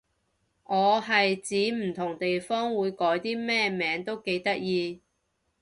[0.63, 4.99] 我係指唔同地方會改啲咩名都幾得意